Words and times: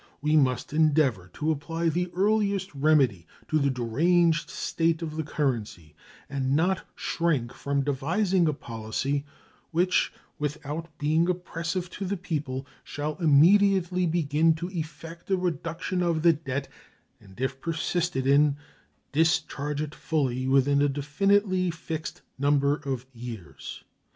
We 0.19 0.35
must 0.35 0.73
endeavor 0.73 1.29
to 1.35 1.51
apply 1.51 1.89
the 1.89 2.09
earliest 2.15 2.73
remedy 2.73 3.27
to 3.49 3.59
the 3.59 3.69
deranged 3.69 4.49
state 4.49 5.03
of 5.03 5.15
the 5.15 5.21
currency, 5.21 5.93
and 6.27 6.55
not 6.55 6.87
shrink 6.95 7.53
from 7.53 7.83
devising 7.83 8.47
a 8.47 8.53
policy 8.53 9.25
which, 9.69 10.11
with 10.39 10.57
out 10.65 10.87
being 10.97 11.29
oppressive 11.29 11.87
to 11.91 12.05
the 12.05 12.17
people, 12.17 12.65
shall 12.83 13.15
immediately 13.17 14.07
begin 14.07 14.55
to 14.55 14.71
effect 14.71 15.29
a 15.29 15.37
reduction 15.37 16.01
of 16.01 16.23
the 16.23 16.33
debt, 16.33 16.67
and, 17.19 17.39
if 17.39 17.61
persisted 17.61 18.25
in, 18.25 18.57
discharge 19.11 19.83
it 19.83 19.93
fully 19.93 20.47
within 20.47 20.81
a 20.81 20.89
definitely 20.89 21.69
fixed 21.69 22.23
number 22.39 22.77
of 22.77 23.05
years. 23.13 23.83